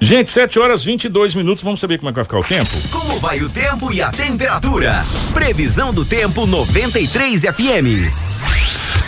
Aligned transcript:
Gente, 0.00 0.30
7 0.30 0.58
horas 0.58 0.84
22 0.84 1.34
minutos, 1.34 1.64
vamos 1.64 1.80
saber 1.80 1.98
como 1.98 2.10
é 2.10 2.12
que 2.12 2.16
vai 2.16 2.24
ficar 2.24 2.38
o 2.38 2.44
tempo? 2.44 2.70
Como 2.90 3.18
vai 3.18 3.40
o 3.40 3.48
tempo 3.48 3.92
e 3.92 4.02
a 4.02 4.10
temperatura? 4.10 5.04
Previsão 5.32 5.92
do 5.92 6.04
tempo 6.04 6.46
93 6.46 7.42
FM. 7.42 8.12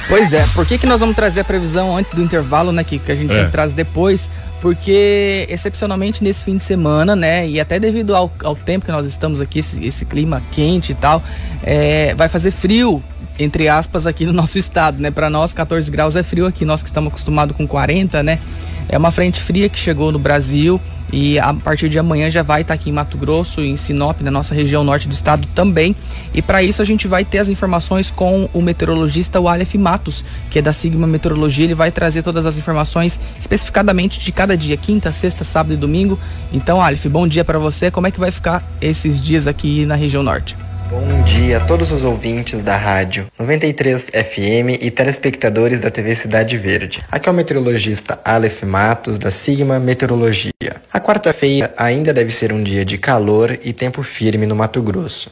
Pois 0.08 0.32
é, 0.32 0.46
por 0.54 0.66
que, 0.66 0.78
que 0.78 0.86
nós 0.86 1.00
vamos 1.00 1.14
trazer 1.14 1.40
a 1.40 1.44
previsão 1.44 1.96
antes 1.96 2.12
do 2.14 2.22
intervalo, 2.22 2.72
né, 2.72 2.82
que, 2.82 2.98
que 2.98 3.12
a 3.12 3.14
gente 3.14 3.30
é. 3.30 3.34
sempre 3.34 3.52
traz 3.52 3.72
depois? 3.72 4.28
Porque, 4.60 5.46
excepcionalmente 5.50 6.24
nesse 6.24 6.42
fim 6.42 6.56
de 6.56 6.64
semana, 6.64 7.14
né, 7.14 7.46
e 7.46 7.60
até 7.60 7.78
devido 7.78 8.16
ao, 8.16 8.32
ao 8.42 8.56
tempo 8.56 8.86
que 8.86 8.92
nós 8.92 9.06
estamos 9.06 9.40
aqui, 9.40 9.58
esse, 9.60 9.84
esse 9.84 10.04
clima 10.06 10.42
quente 10.50 10.92
e 10.92 10.94
tal, 10.94 11.22
é, 11.62 12.14
vai 12.14 12.28
fazer 12.28 12.50
frio 12.50 13.02
entre 13.38 13.68
aspas, 13.68 14.06
aqui 14.06 14.26
no 14.26 14.32
nosso 14.32 14.58
estado, 14.58 15.00
né? 15.00 15.10
Para 15.10 15.30
nós, 15.30 15.52
14 15.52 15.88
graus 15.90 16.16
é 16.16 16.22
frio 16.22 16.46
aqui, 16.46 16.64
nós 16.64 16.82
que 16.82 16.88
estamos 16.88 17.08
acostumados 17.08 17.56
com 17.56 17.66
40, 17.66 18.22
né? 18.22 18.40
É 18.88 18.98
uma 18.98 19.10
frente 19.10 19.40
fria 19.40 19.68
que 19.68 19.78
chegou 19.78 20.10
no 20.10 20.18
Brasil 20.18 20.80
e 21.12 21.38
a 21.38 21.52
partir 21.54 21.88
de 21.88 21.98
amanhã 21.98 22.30
já 22.30 22.42
vai 22.42 22.62
estar 22.62 22.74
tá 22.74 22.80
aqui 22.80 22.90
em 22.90 22.92
Mato 22.92 23.16
Grosso, 23.16 23.60
em 23.60 23.76
Sinop, 23.76 24.20
na 24.22 24.30
nossa 24.30 24.54
região 24.54 24.82
norte 24.82 25.06
do 25.06 25.14
estado 25.14 25.46
também. 25.54 25.94
E 26.34 26.42
para 26.42 26.62
isso 26.62 26.82
a 26.82 26.84
gente 26.84 27.06
vai 27.06 27.24
ter 27.24 27.38
as 27.38 27.48
informações 27.48 28.10
com 28.10 28.48
o 28.52 28.62
meteorologista 28.62 29.38
o 29.40 29.46
Aleph 29.46 29.74
Matos, 29.98 30.24
que 30.48 30.60
é 30.60 30.62
da 30.62 30.72
Sigma 30.72 31.06
Meteorologia. 31.06 31.64
Ele 31.64 31.74
vai 31.74 31.90
trazer 31.90 32.22
todas 32.22 32.46
as 32.46 32.56
informações 32.56 33.18
especificadamente 33.38 34.20
de 34.20 34.30
cada 34.30 34.56
dia, 34.56 34.76
quinta, 34.76 35.10
sexta, 35.10 35.42
sábado 35.42 35.74
e 35.74 35.76
domingo. 35.76 36.18
Então, 36.52 36.80
Aleph, 36.80 37.06
bom 37.06 37.26
dia 37.26 37.44
para 37.44 37.58
você. 37.58 37.90
Como 37.90 38.06
é 38.06 38.10
que 38.10 38.20
vai 38.20 38.30
ficar 38.30 38.64
esses 38.80 39.20
dias 39.20 39.46
aqui 39.46 39.84
na 39.84 39.96
região 39.96 40.22
norte? 40.22 40.56
Bom 40.88 41.22
dia 41.24 41.58
a 41.58 41.60
todos 41.60 41.90
os 41.92 42.02
ouvintes 42.02 42.62
da 42.62 42.74
rádio 42.74 43.26
93 43.38 44.06
FM 44.06 44.80
e 44.80 44.90
telespectadores 44.90 45.80
da 45.80 45.90
TV 45.90 46.14
Cidade 46.14 46.56
Verde. 46.56 47.04
Aqui 47.12 47.28
é 47.28 47.32
o 47.32 47.34
meteorologista 47.34 48.18
Aleph 48.24 48.62
Matos, 48.62 49.18
da 49.18 49.30
Sigma 49.30 49.78
Meteorologia. 49.78 50.50
A 50.90 50.98
quarta-feira 50.98 51.74
ainda 51.76 52.14
deve 52.14 52.32
ser 52.32 52.54
um 52.54 52.62
dia 52.62 52.86
de 52.86 52.96
calor 52.96 53.58
e 53.62 53.74
tempo 53.74 54.02
firme 54.02 54.46
no 54.46 54.56
Mato 54.56 54.80
Grosso. 54.80 55.30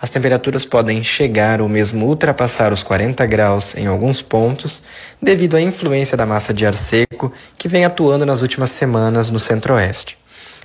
As 0.00 0.10
temperaturas 0.10 0.64
podem 0.64 1.02
chegar 1.02 1.60
ou 1.60 1.68
mesmo 1.68 2.06
ultrapassar 2.06 2.72
os 2.72 2.84
40 2.84 3.26
graus 3.26 3.74
em 3.74 3.88
alguns 3.88 4.22
pontos, 4.22 4.84
devido 5.20 5.56
à 5.56 5.60
influência 5.60 6.16
da 6.16 6.24
massa 6.24 6.54
de 6.54 6.64
ar 6.64 6.76
seco 6.76 7.32
que 7.56 7.66
vem 7.66 7.84
atuando 7.84 8.24
nas 8.24 8.40
últimas 8.40 8.70
semanas 8.70 9.28
no 9.28 9.40
centro-oeste. 9.40 10.16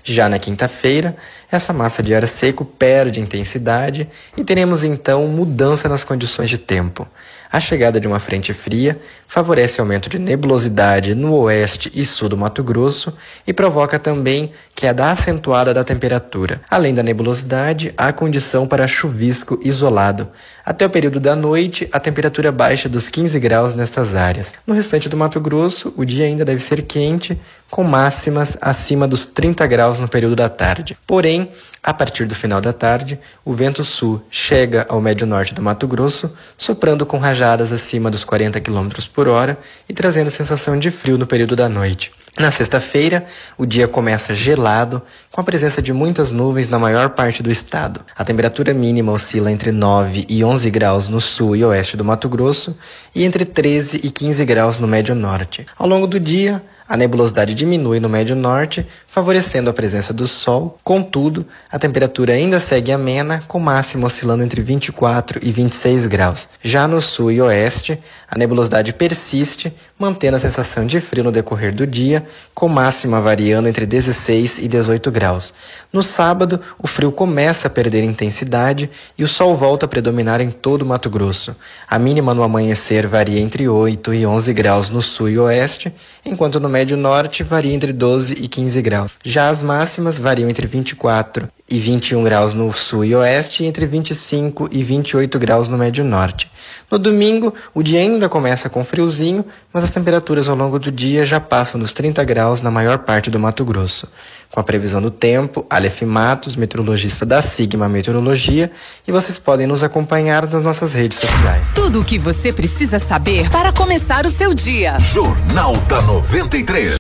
Já 0.03 0.29
na 0.29 0.37
quinta-feira, 0.37 1.15
essa 1.51 1.73
massa 1.73 2.03
de 2.03 2.13
ar 2.13 2.27
seco 2.27 2.63
perde 2.63 3.19
intensidade 3.19 4.07
e 4.37 4.43
teremos 4.43 4.83
então 4.83 5.27
mudança 5.27 5.89
nas 5.89 6.03
condições 6.03 6.49
de 6.49 6.59
tempo. 6.59 7.07
A 7.53 7.59
chegada 7.59 7.99
de 7.99 8.07
uma 8.07 8.19
frente 8.19 8.51
fria 8.51 8.99
favorece 9.27 9.79
aumento 9.79 10.09
de 10.09 10.17
nebulosidade 10.17 11.13
no 11.13 11.35
oeste 11.35 11.91
e 11.93 12.03
sul 12.03 12.27
do 12.27 12.35
Mato 12.35 12.63
Grosso 12.63 13.13
e 13.45 13.53
provoca 13.53 13.99
também 13.99 14.51
queda 14.73 15.11
acentuada 15.11 15.71
da 15.71 15.83
temperatura. 15.83 16.61
Além 16.67 16.95
da 16.95 17.03
nebulosidade, 17.03 17.93
há 17.95 18.11
condição 18.11 18.67
para 18.67 18.87
chuvisco 18.87 19.59
isolado. 19.63 20.29
Até 20.65 20.83
o 20.87 20.89
período 20.89 21.19
da 21.19 21.35
noite, 21.35 21.87
a 21.91 21.99
temperatura 21.99 22.51
baixa 22.51 22.89
dos 22.89 23.07
15 23.07 23.39
graus 23.39 23.75
nessas 23.75 24.15
áreas. 24.15 24.55
No 24.65 24.73
restante 24.73 25.07
do 25.07 25.17
Mato 25.17 25.39
Grosso, 25.39 25.93
o 25.95 26.03
dia 26.03 26.25
ainda 26.25 26.43
deve 26.43 26.59
ser 26.59 26.81
quente, 26.81 27.39
com 27.69 27.83
máximas 27.83 28.57
acima 28.61 29.07
dos 29.07 29.27
30 29.27 29.67
graus 29.67 29.99
no 29.99 30.07
período 30.07 30.35
da 30.35 30.49
tarde. 30.49 30.97
Porém, 31.05 31.51
a 31.81 31.93
partir 31.93 32.25
do 32.25 32.33
final 32.33 32.61
da 32.61 32.71
tarde, 32.71 33.19
o 33.43 33.53
vento 33.53 33.83
sul 33.83 34.23
chega 34.31 34.85
ao 34.87 35.01
médio 35.01 35.27
norte 35.27 35.53
do 35.53 35.61
Mato 35.61 35.85
Grosso, 35.85 36.33
soprando 36.57 37.05
com 37.05 37.17
rajadas 37.17 37.42
acima 37.43 38.09
dos 38.09 38.23
40 38.23 38.59
km 38.61 38.89
por 39.13 39.27
hora 39.27 39.57
e 39.87 39.93
trazendo 39.93 40.31
sensação 40.31 40.79
de 40.79 40.89
frio 40.89 41.17
no 41.17 41.27
período 41.27 41.55
da 41.55 41.67
noite. 41.67 42.11
Na 42.39 42.49
sexta-feira, 42.49 43.25
o 43.59 43.65
dia 43.65 43.87
começa 43.87 44.33
gelado, 44.33 45.03
com 45.31 45.39
a 45.39 45.43
presença 45.43 45.83
de 45.83 45.93
muitas 45.93 46.31
nuvens 46.31 46.67
na 46.67 46.79
maior 46.79 47.09
parte 47.11 47.43
do 47.43 47.51
estado. 47.51 48.01
A 48.15 48.25
temperatura 48.25 48.73
mínima 48.73 49.11
oscila 49.11 49.51
entre 49.51 49.71
9 49.71 50.25
e 50.27 50.43
11 50.43 50.69
graus 50.71 51.07
no 51.07 51.21
sul 51.21 51.55
e 51.55 51.63
oeste 51.63 51.95
do 51.95 52.03
Mato 52.03 52.27
Grosso 52.27 52.75
e 53.13 53.23
entre 53.23 53.45
13 53.45 54.01
e 54.03 54.09
15 54.09 54.45
graus 54.45 54.79
no 54.79 54.87
médio 54.87 55.13
norte. 55.13 55.67
Ao 55.77 55.87
longo 55.87 56.07
do 56.07 56.19
dia, 56.19 56.63
a 56.87 56.97
nebulosidade 56.97 57.53
diminui 57.53 57.99
no 57.99 58.09
médio 58.09 58.35
norte, 58.35 58.85
favorecendo 59.07 59.69
a 59.69 59.73
presença 59.73 60.13
do 60.13 60.27
Sol. 60.27 60.77
Contudo, 60.83 61.45
a 61.71 61.79
temperatura 61.79 62.33
ainda 62.33 62.59
segue 62.59 62.91
amena, 62.91 63.43
com 63.47 63.59
máxima 63.59 64.07
oscilando 64.07 64.43
entre 64.43 64.61
24 64.61 65.39
e 65.41 65.51
26 65.51 66.07
graus. 66.07 66.49
Já 66.61 66.87
no 66.87 67.01
sul 67.01 67.31
e 67.31 67.41
oeste, 67.41 68.01
a 68.29 68.37
nebulosidade 68.37 68.91
persiste, 68.93 69.73
mantendo 69.97 70.37
a 70.37 70.39
sensação 70.39 70.85
de 70.85 70.99
frio 70.99 71.23
no 71.23 71.31
decorrer 71.31 71.73
do 71.73 71.85
dia, 71.85 72.25
com 72.53 72.67
máxima 72.67 73.21
variando 73.21 73.67
entre 73.67 73.85
16 73.85 74.57
e 74.57 74.67
18 74.67 75.11
graus. 75.11 75.53
No 75.91 76.01
sábado, 76.01 76.59
o 76.79 76.87
frio 76.87 77.11
começa 77.11 77.67
a 77.67 77.71
perder 77.71 78.03
intensidade 78.03 78.89
e 79.17 79.23
o 79.23 79.27
sol 79.27 79.55
volta 79.55 79.85
a 79.85 79.89
predominar 79.89 80.41
em 80.41 80.49
todo 80.49 80.81
o 80.81 80.85
Mato 80.85 81.09
Grosso. 81.09 81.55
A 81.87 81.99
mínima 81.99 82.33
no 82.33 82.41
amanhecer 82.41 83.05
varia 83.05 83.39
entre 83.39 83.69
8 83.69 84.13
e 84.13 84.25
11 84.25 84.53
graus 84.53 84.89
no 84.89 85.01
sul 85.01 85.29
e 85.29 85.37
oeste, 85.37 85.93
enquanto 86.25 86.59
no 86.59 86.72
médio 86.73 86.97
norte 86.97 87.43
varia 87.43 87.71
entre 87.71 87.93
12 87.93 88.33
e 88.33 88.47
15 88.47 88.81
graus. 88.81 89.11
Já 89.23 89.47
as 89.49 89.61
máximas 89.61 90.17
variam 90.17 90.49
entre 90.49 90.65
24 90.65 91.47
e 91.73 91.79
21 91.79 92.23
graus 92.23 92.53
no 92.53 92.71
sul 92.71 93.03
e 93.03 93.15
oeste 93.15 93.63
e 93.63 93.65
entre 93.65 93.87
25 93.87 94.69
e 94.71 94.83
28 94.83 95.39
graus 95.39 95.67
no 95.67 95.75
médio 95.75 96.03
norte. 96.03 96.47
No 96.89 96.99
domingo, 96.99 97.51
o 97.73 97.81
dia 97.81 97.99
ainda 97.99 98.29
começa 98.29 98.69
com 98.69 98.85
friozinho, 98.85 99.43
mas 99.73 99.83
as 99.83 99.89
temperaturas 99.89 100.47
ao 100.47 100.55
longo 100.55 100.77
do 100.77 100.91
dia 100.91 101.25
já 101.25 101.39
passam 101.39 101.79
dos 101.79 101.91
30 101.91 102.23
graus 102.25 102.61
na 102.61 102.69
maior 102.69 102.99
parte 102.99 103.31
do 103.31 103.39
Mato 103.39 103.65
Grosso. 103.65 104.07
Com 104.51 104.59
a 104.59 104.63
previsão 104.63 105.01
do 105.01 105.09
tempo, 105.09 105.65
Aleph 105.67 106.03
Matos, 106.03 106.55
meteorologista 106.55 107.25
da 107.25 107.41
Sigma 107.41 107.89
Meteorologia, 107.89 108.71
e 109.07 109.11
vocês 109.11 109.39
podem 109.39 109.65
nos 109.65 109.81
acompanhar 109.81 110.47
nas 110.47 110.61
nossas 110.61 110.93
redes 110.93 111.17
sociais. 111.17 111.69
Tudo 111.73 112.01
o 112.01 112.05
que 112.05 112.19
você 112.19 112.53
precisa 112.53 112.99
saber 112.99 113.49
para 113.49 113.73
começar 113.73 114.27
o 114.27 114.29
seu 114.29 114.53
dia. 114.53 114.99
Jornal 114.99 115.75
da 115.87 116.03
93. 116.03 116.91